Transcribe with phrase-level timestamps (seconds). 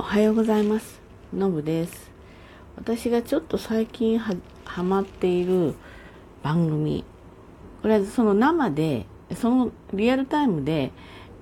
[0.00, 0.98] おはようございます。
[1.30, 2.10] のぶです。
[2.74, 4.34] 私がちょっと最近は
[4.64, 5.74] ハマっている
[6.42, 7.04] 番組。
[7.82, 9.04] これはその生で
[9.36, 10.90] そのリアルタイムで、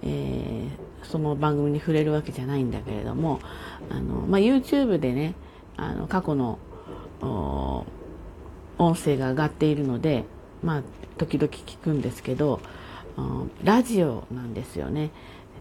[0.03, 3.39] えー、その番組に触れるわけじゃないんだけれども
[3.91, 5.37] あの、まあ、YouTube でね
[5.77, 6.59] あの過去の
[8.77, 10.25] 音声が上がっているので
[10.65, 10.83] まあ
[11.17, 12.61] 時々聞くんですけど
[13.63, 15.11] ラジオなんですよね、えっ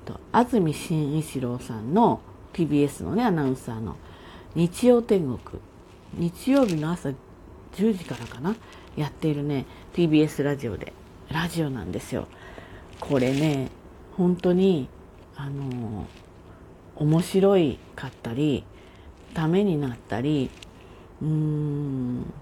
[0.03, 2.21] と、安住紳一郎さんの
[2.57, 3.95] TBS のねアナウンサーの。
[4.55, 5.61] 日曜天国。
[6.15, 7.15] 日曜日の朝10
[7.95, 8.55] 時からかな。
[8.95, 10.93] やっているね TBS ラジオで。
[11.29, 12.27] ラジオなんですよ。
[12.99, 13.69] これね
[14.15, 14.89] 本当に
[15.35, 16.07] あの
[16.95, 18.63] 面白いかったり
[19.35, 20.49] ためになったり
[21.21, 22.33] うーん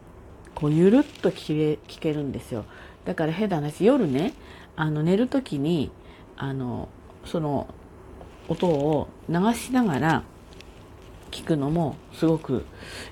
[0.54, 2.64] こうゆるっと聞け聞けるんですよ。
[3.04, 4.34] だから変な話夜ね
[4.78, 5.92] あの寝る時に
[6.38, 6.88] あの
[7.26, 7.68] その
[8.48, 10.23] 音を流しながら
[11.31, 12.66] 聞くのもすごく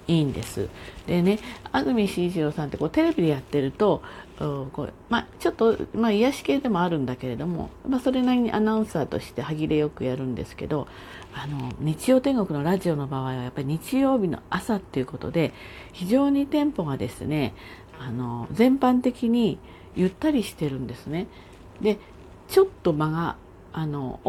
[0.07, 0.69] いいんです。
[1.07, 1.39] でね、
[1.71, 4.01] 安住紳一郎さんってこうテレビでやってると、
[4.39, 10.87] こうまあ、ちょっと、まあ、癒し系でもあるんだけれども、まあ、それなりにアナウンサーとして歯切れよくやるんですけど、
[11.33, 15.53] あの、日曜天国のラジオの場合はやっぱり日曜日の朝っていうことで、
[15.91, 17.53] 非常にテンポがですね、
[17.99, 19.59] あの、全般的に
[19.95, 21.27] ゆったりしてるんですね。
[21.81, 21.97] で、
[22.47, 23.35] ちょっと間が、
[23.73, 24.19] あの、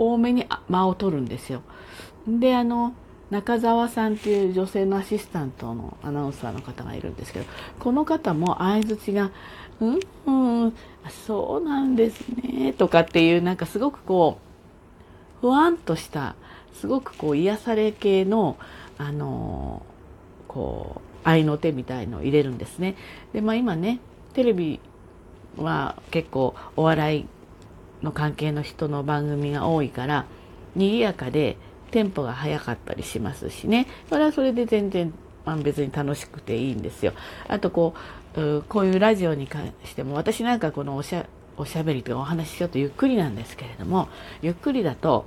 [0.00, 1.62] 多めに間を取るんですよ。
[2.26, 2.94] で、あの、
[3.30, 7.44] 中澤さんっていう女性のアシスタントのアナウンサーの方がいるんですけど、
[7.78, 9.30] この方も相づちが、
[9.78, 9.90] う
[10.30, 10.74] ん、うん、
[11.26, 14.38] そうなんですね、とかっていう、なんかすごくこ
[15.38, 16.34] う、ふわんとした、
[16.72, 18.56] すごくこう癒され系の、
[18.96, 19.82] あの、
[20.48, 22.96] こう、愛の手みたいのを入れるんですね。
[23.34, 24.00] で、まあ今ね、
[24.32, 24.80] テレビ
[25.58, 27.26] は結構お笑い
[28.02, 30.26] の関係の人の番組が多いから、
[30.74, 31.56] 賑やかで
[31.90, 33.86] テンポが速かったりしますしね。
[34.08, 35.12] それはそれで全然、
[35.44, 37.12] まあ、別に楽しくていいんですよ。
[37.48, 37.94] あとこ
[38.36, 41.26] う、こういうラジオに関しても、私なんかこのおしゃ、
[41.56, 44.08] おしゃべりというかお話ししようとゆっくりなんですけれども、
[44.42, 45.24] ゆっくりだと、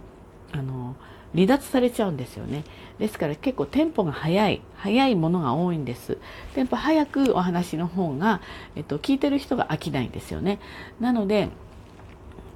[0.52, 0.96] あの、
[1.34, 2.64] 離脱されちゃうんですよね。
[3.00, 6.18] ですから結構テンポが速い、速いものが多いんです。
[6.53, 8.40] テンポ早くお話の方が、
[8.75, 10.59] えっと、聞いてる人が飽きないんですよね。
[11.00, 11.50] なので、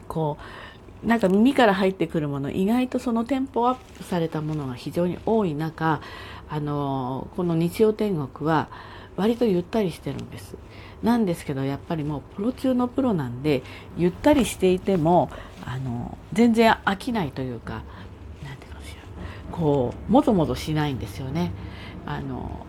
[0.07, 0.37] こ
[1.03, 6.01] うなんか耳から入ってくるもの意外とそのテンポアップされたものが非常に多い中
[6.49, 8.69] あのこの日曜天国は
[9.15, 10.55] 割とゆったりしてるんです。
[11.03, 13.61] なんですけどやっぱりもうプロ中のプロなんで
[13.97, 15.29] ゆったりしていても
[15.63, 17.83] あの全然飽きないというか
[18.43, 19.01] 何て言うかしら
[19.55, 21.51] こうもぞもぞしないんですよね。
[22.05, 22.65] あの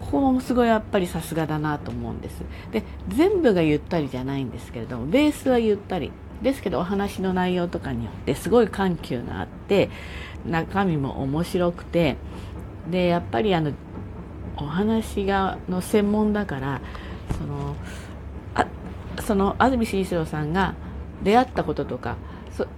[0.00, 2.42] ここもすごいやっぱりさすがだなと思うんです。
[2.70, 6.12] で全部がゆったりじゃないんですけれどもベースはゆったり。
[6.42, 9.90] ですけどお話の内容とかによってすごい緩急があって
[10.46, 12.16] 中身も面白くて
[12.90, 13.72] でやっぱりあの
[14.56, 16.80] お話がの専門だから
[17.38, 17.76] その
[18.54, 18.66] あ
[19.22, 20.74] その安住紳一郎さんが
[21.22, 22.16] 出会ったこととか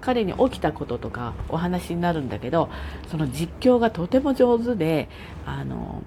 [0.00, 2.68] 彼に起きたこととかお話になるんだけど
[3.10, 5.08] その実況がとても上手で
[5.46, 6.02] あの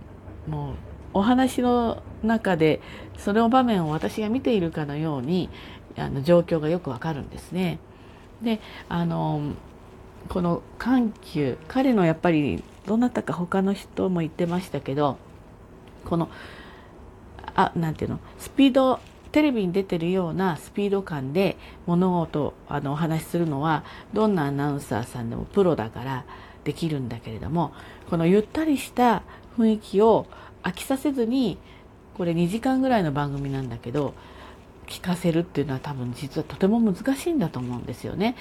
[0.48, 0.76] もう
[1.14, 2.82] お話の中で
[3.18, 5.50] その場面を私が見ているかのように
[5.98, 7.80] あの状況がよくわかるんですね。
[8.42, 9.54] であの
[10.30, 15.18] この緩急彼のやっぱりどなたか他の人も言ってましたけど
[16.04, 16.30] この
[17.56, 19.00] あなていうのスピード
[19.32, 26.26] テレビに出てるようなスピード感で物事あのお話しするのはどんなアナウンサーさんでもプロだから
[26.64, 27.74] できるんだけれども
[28.10, 29.24] このゆったりした
[29.58, 30.26] 雰囲気を
[30.64, 31.58] 飽きさせずに
[32.18, 34.14] これ2時間ぐらいの番組なんだけど
[34.88, 38.36] 聞かせるっていうのは多分実はとても難しいんだと思うんですよね。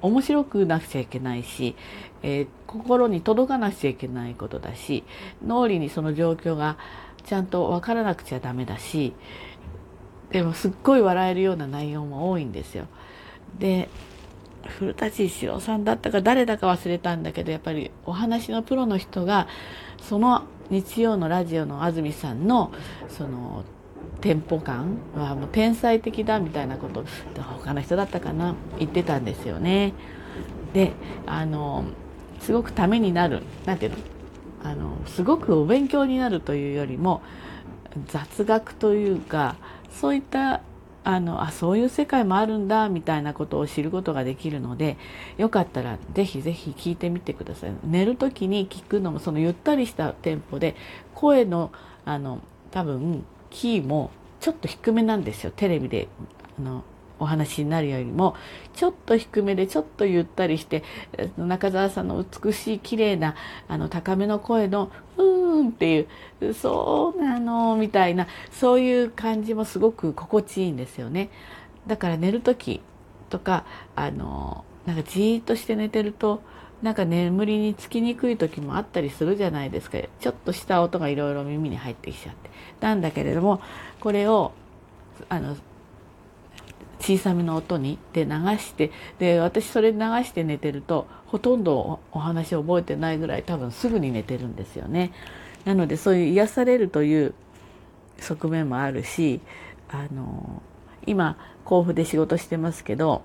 [0.00, 1.76] 面白くなくちゃいけないし、
[2.22, 5.04] えー、心に届かなくちゃいけないことだし、
[5.44, 6.76] 脳裏にその状況が
[7.24, 9.14] ちゃんと分からなくちゃダメだし、
[10.30, 12.86] でもすっごい笑えるような内容も多いんですよ。
[13.58, 13.88] で、
[14.78, 19.46] 古舘一郎さんだったか誰だか忘れたんだけど、やっぱりお話のプロの人が、
[20.00, 22.72] その日曜のラジオの安住さんの、
[23.08, 23.64] その、
[24.20, 27.04] テンポ感はもう天才的だみたいなこと
[27.36, 29.92] 他の人だったかな言ってたんですよね。
[30.72, 30.92] で
[31.26, 31.84] あの
[32.40, 33.98] すごくためになる何ていうの
[34.64, 37.22] あのすごくお勉強になるというよりも
[38.06, 39.56] 雑学というか
[39.90, 40.62] そういった
[41.04, 44.96] あのあそういう世界もあるんだみたいなことを知ることができるので
[45.36, 50.76] よかったらぜひぜひ聞いてみてください寝る時に聞くのもそのゆったりしたテンポで
[51.14, 51.72] 声の
[52.04, 52.40] あの
[52.70, 54.10] 多分キーも
[54.40, 56.08] ちょっと低めなんですよテレビで
[56.58, 56.84] あの
[57.20, 58.34] お話になるよりも
[58.74, 60.82] ちょっと低めでちょっとゆったりして
[61.36, 63.36] 中澤さんの美しい綺麗な
[63.68, 65.94] あの高めの声の「うーん」って
[66.40, 71.30] いう「そうなの」みたいなそういう感じもすごく心地いいんですよね。
[71.86, 72.80] だから寝る時
[73.30, 73.64] とか
[73.94, 76.42] あのなんかじーっとして寝てると
[76.82, 82.50] なんか眠りにつきにくい時もあったりするじゃないですかちょっとした音がいろいろ耳に入ってきちゃって
[82.80, 83.60] なんだけれども
[84.00, 84.52] これを
[85.28, 85.56] あの
[86.98, 95.12] 小さめの音にで流してで私それ流して寝てるとほとんどお話を覚えてないぐらい多分すぐに寝てるんですよね。
[95.64, 97.34] なのでそういう癒されるという
[98.18, 99.40] 側面もあるし
[99.88, 100.62] あの
[101.06, 103.22] 今甲府で仕事してますけど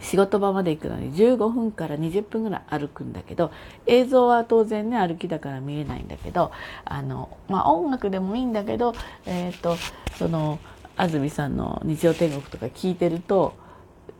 [0.00, 3.50] 仕事場まで行くのに15分から20分ぐらい歩くんだけど
[3.86, 6.52] 映像は当然ね歩きだから見えないんだけど
[6.84, 8.94] あの、まあ、音楽でもいいんだけど、
[9.24, 9.76] えーと、
[10.18, 10.58] その
[10.96, 13.54] 安住さんの「日曜天国」とか聞いてると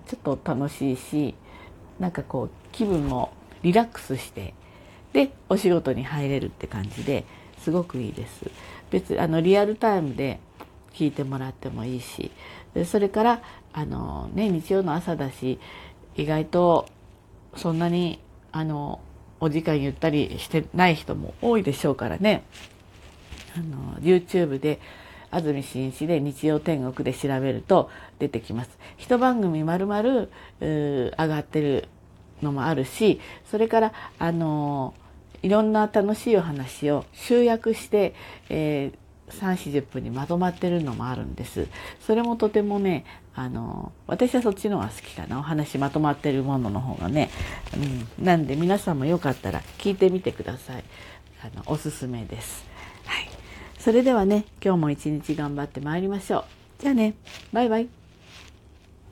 [0.07, 1.35] ちょっと楽しいし
[1.99, 3.33] なんかこう気分も
[3.63, 4.55] リラックスして
[5.13, 7.25] でお仕事に入れるって感じで
[7.59, 8.51] すごくいいです。
[8.91, 10.39] 別あのリアルタイムで
[10.93, 12.31] 聞いてもらってもいいし
[12.85, 13.43] それから
[13.77, 15.61] あの、ね、日曜の朝だし
[16.17, 16.87] 意外と
[17.55, 18.19] そんなに
[18.51, 19.01] あの
[19.39, 22.43] お時間ゆったりしてない人も多いでしょうからね
[23.55, 24.81] あの YouTube で
[25.31, 28.71] 安住紳一で日曜天国で調べると出てきます。
[28.97, 30.31] 一番組まるまる
[30.61, 31.89] 上がってる
[32.41, 33.21] のもあるし
[33.51, 34.95] それからあの
[35.43, 38.15] いろんな楽しいお話を集約して、
[38.49, 41.67] えー3、40分にまとまってるのもあるんです。
[42.01, 45.39] それもとてもね、あの、私はそっちの方が好きかな。
[45.39, 47.31] お話まとまってるものの方がね。
[48.19, 48.25] うん。
[48.25, 50.85] なんで皆さんもよかったら聞いてみてください。
[51.43, 52.65] あの、おすすめです。
[53.05, 53.29] はい。
[53.79, 56.45] それではね、今日も一日頑張ってまいりましょう。
[56.79, 57.15] じゃあね、
[57.53, 58.06] バイバイ。